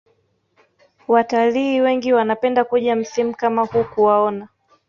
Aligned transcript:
Watalii 1.07 1.81
wengi 1.81 2.13
wanapenda 2.13 2.63
kuja 2.63 2.95
msimu 2.95 3.35
kama 3.35 3.65
huu 3.65 3.83
kuwaona 3.83 4.47